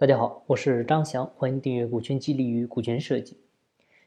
[0.00, 3.34] 大家好，我是张翔，欢迎订阅《股权激励与股权设计》。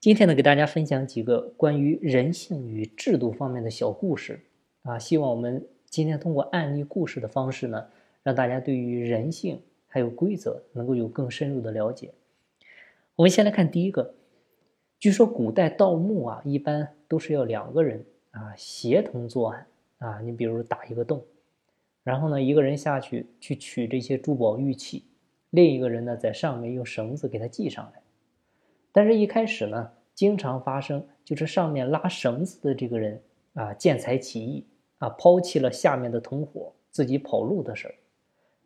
[0.00, 4.40] 今天呢，给大家分享几个关于人性与制度方面的小故事
[4.84, 7.86] 啊，希望我们今天通过案例故事的方式呢，
[8.22, 12.14] 让大家对于人性还有规则能够有更深入的了解。
[13.16, 14.14] 我们先来看第一个，
[14.98, 19.66] 据说古代盗墓啊，一般都是要两个人啊协同作案
[19.98, 21.22] 啊，你比如打一个洞，
[22.02, 25.04] 然后呢，一个人下去去取这些珠宝玉器。
[25.54, 28.02] 另一个人呢，在上面用绳子给他系上来，
[28.90, 34.66] 但是，一开始呢，经常发生就是上面拉绳子的这个人啊，见财起意
[34.98, 37.94] 啊，抛弃了下面的同伙，自己跑路的事儿。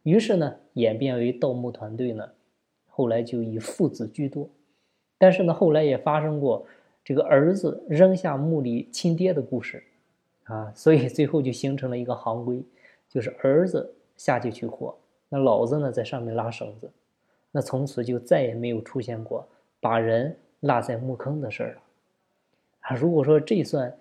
[0.03, 2.27] 于是呢，演变为盗墓团队呢，
[2.87, 4.49] 后来就以父子居多。
[5.19, 6.65] 但是呢，后来也发生过
[7.05, 9.85] 这个儿子扔下墓里亲爹的故事
[10.45, 12.65] 啊，所以最后就形成了一个行规，
[13.11, 14.97] 就是儿子下去取货。
[15.31, 16.91] 那老子呢，在上面拉绳子，
[17.51, 19.47] 那从此就再也没有出现过
[19.79, 21.83] 把人落在墓坑的事儿了。
[22.81, 23.95] 啊，如果说这算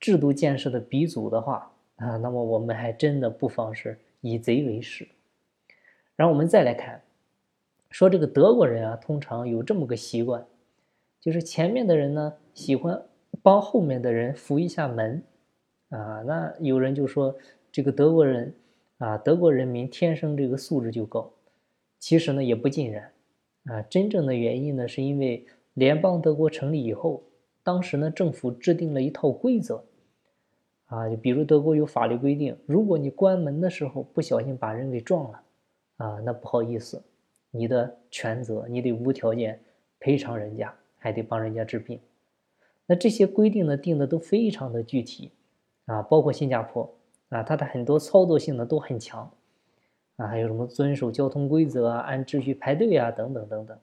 [0.00, 5.06] 制度建设的鼻祖的话啊，那么我们还真的不妨是以贼为师。
[6.16, 7.00] 然后我们再来看，
[7.90, 10.44] 说这个德国人啊，通常有这么个习惯，
[11.20, 13.00] 就是前面的人呢喜欢
[13.42, 15.22] 帮后面的人扶一下门，
[15.90, 17.36] 啊，那有人就说
[17.70, 18.52] 这个德国人。
[19.04, 21.30] 啊，德国人民天生这个素质就高，
[21.98, 23.12] 其实呢也不尽然，
[23.64, 27.22] 啊，真正的原因呢是因为联邦德国成立以后，
[27.62, 29.84] 当时呢政府制定了一套规则，
[30.86, 35.42] 啊，就比如德国有法律规定，如果你关门的时候不小心把人给撞了，
[35.98, 37.02] 啊，那不好意思，
[37.50, 39.60] 你的全责，你得无条件
[40.00, 42.00] 赔偿人家，还得帮人家治病，
[42.86, 45.30] 那这些规定呢定的都非常的具体，
[45.84, 46.90] 啊，包括新加坡。
[47.34, 49.28] 啊，它的很多操作性呢都很强，
[50.16, 53.76] 啊，还有什么遵守交通规则啊，按秩序排队啊，等等等等。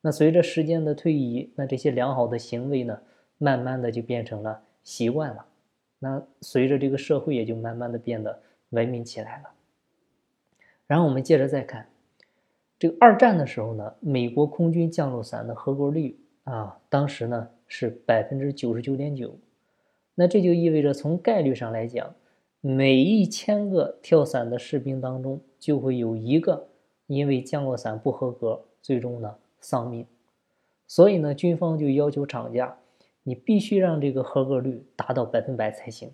[0.00, 2.98] 那随着时间的推移，那这些良好的行为呢，
[3.36, 5.44] 慢慢的就变成了习惯了。
[5.98, 8.40] 那随着这个社会也就慢慢的变得
[8.70, 9.50] 文明起来了。
[10.86, 11.86] 然后我们接着再看，
[12.78, 19.36] 这个二战的时候呢，美国空军降落伞的合格率啊，当时呢是百分之九十九点九。
[20.14, 22.14] 那这就意味着从概率上来讲。
[22.62, 26.68] 每一千个跳伞的士兵当中，就会有一个
[27.06, 30.06] 因为降落伞不合格，最终呢丧命。
[30.86, 32.76] 所以呢，军方就要求厂家，
[33.22, 36.10] 你必须让这个合格率达到百分百才行，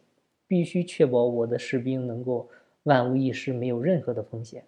[0.46, 2.48] 必须确保我的士兵能够
[2.84, 4.64] 万无一失，没有任何的风险。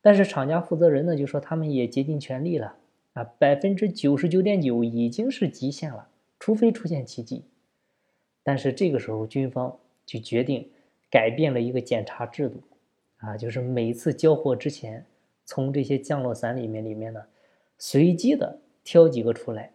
[0.00, 2.76] 但是厂家负责人呢就说，他们也竭尽全力了
[3.14, 6.06] 啊，百分之九十九点九已经是极限了，
[6.38, 7.46] 除非出现奇迹。
[8.44, 10.70] 但是这个时候，军方就决定。
[11.12, 12.58] 改变了一个检查制度，
[13.18, 15.04] 啊，就是每次交货之前，
[15.44, 17.22] 从这些降落伞里面里面呢，
[17.76, 19.70] 随机的挑几个出来，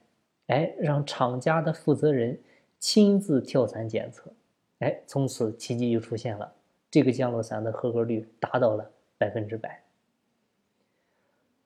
[0.48, 2.40] 哎，让厂家的负责人
[2.80, 4.34] 亲自跳伞检测，
[4.80, 6.52] 哎，从此奇迹就出现了，
[6.90, 8.90] 这个降落伞的合格率达到了
[9.20, 9.84] 百分之百。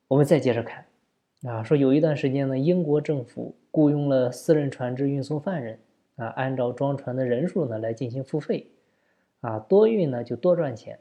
[0.09, 0.85] 我们再接着看，
[1.43, 5.79] 啊，说有一段时间呢，英国政府雇佣了私人船只运送犯人，
[6.17, 8.67] 啊，按照装船的人数呢来进行付费。
[9.41, 10.99] 啊，多运呢就多赚钱，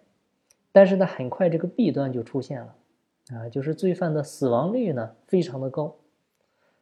[0.73, 2.75] 但是呢，很快这个弊端就出现了，
[3.35, 5.95] 啊，就是罪犯的死亡率呢非常的高，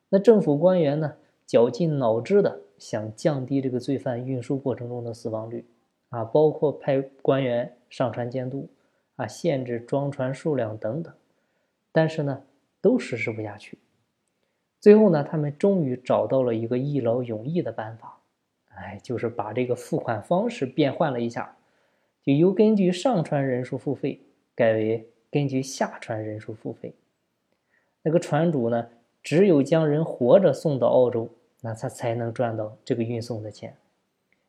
[0.08, 5.66] 那政府官员呢绞尽脑汁的想降低这个罪犯运输过程中的死亡率，
[6.10, 8.68] 啊，包括派官员上船监督，
[9.16, 11.12] 啊，限制装船数量等等，
[11.90, 12.44] 但是呢
[12.80, 13.78] 都实施不下去，
[14.80, 18.14] 最后呢，他们终于找到了一个一劳永逸的办法。
[18.74, 21.56] 哎，就是把这个付款方式变换了一下，
[22.22, 24.20] 就由根据上船人数付费，
[24.54, 26.94] 改为根据下船人数付费。
[28.02, 28.88] 那个船主呢，
[29.22, 31.28] 只有将人活着送到澳洲，
[31.60, 33.74] 那他才能赚到这个运送的钱。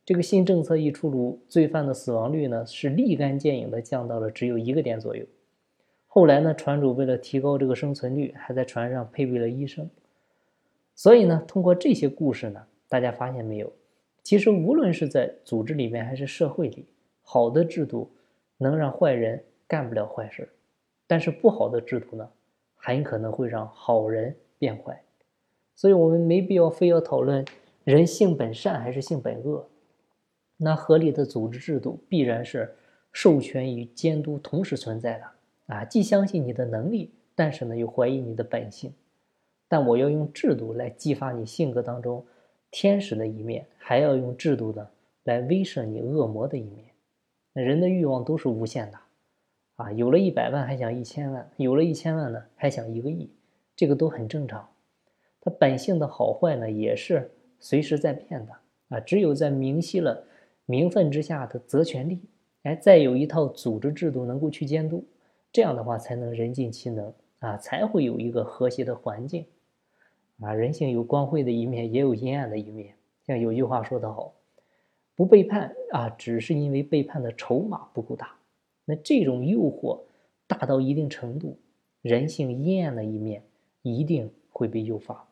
[0.05, 5.25] 这个新政策一出炉，罪犯的死亡率呢是立竿见影的降到了只有一个点左右。
[6.07, 9.89] 后来呢，船主为了提高这个生存率，还在船上配备了医生。
[10.95, 13.71] 所以呢，通过这些故事呢，大家发现没有？
[14.29, 16.85] 其实，无论是在组织里面还是社会里，
[17.23, 18.11] 好的制度
[18.59, 20.47] 能让坏人干不了坏事，
[21.07, 22.29] 但是不好的制度呢，
[22.75, 25.01] 很可能会让好人变坏。
[25.73, 27.43] 所以，我们没必要非要讨论
[27.83, 29.67] 人性本善还是性本恶。
[30.57, 32.75] 那合理的组织制度必然是
[33.11, 35.25] 授权与监督同时存在的
[35.73, 38.93] 啊，既相信你的能力，但是呢又怀疑你的本性。
[39.67, 42.23] 但我要用制度来激发你性格当中。
[42.71, 44.87] 天使的一面，还要用制度呢
[45.23, 46.85] 来威慑你恶魔的一面。
[47.53, 48.99] 人的欲望都是无限的，
[49.75, 53.29] 啊，有了一百万还想一千万，有了一千万呢还想一个亿，
[53.75, 54.69] 这个都很正常。
[55.41, 58.53] 他本性的好坏呢，也是随时在变的
[58.89, 58.99] 啊。
[58.99, 60.23] 只有在明晰了
[60.65, 62.21] 名分之下的责权利，
[62.63, 65.03] 哎，再有一套组织制度能够去监督，
[65.51, 69.45] 这样的话才能人尽其能啊，才会有一个和谐的环境
[70.41, 70.53] 啊。
[70.53, 72.95] 人性有光辉的一面，也有阴暗的一面。
[73.25, 74.33] 像有句话说得好，
[75.15, 78.35] 不背叛啊，只是因为背叛的筹码不够大。
[78.85, 80.01] 那这种诱惑
[80.47, 81.57] 大到一定程度，
[82.01, 83.43] 人性阴暗的一面
[83.83, 85.27] 一定会被诱发。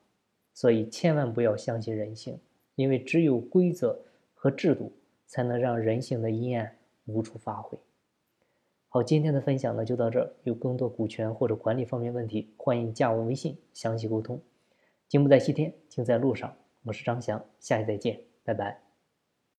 [0.54, 2.40] 所以千万不要相信人性，
[2.76, 4.00] 因为只有规则
[4.34, 4.92] 和制度
[5.26, 7.78] 才能让人性的阴暗无处发挥。
[8.90, 10.32] 好，今天的分享呢就到这儿。
[10.44, 14.40] 有更多股权或者管理方面问题，欢迎加我微信详细沟通。
[15.08, 16.56] 经不在西天，经在路上。
[16.84, 18.87] 我是张翔，下期再见，拜拜。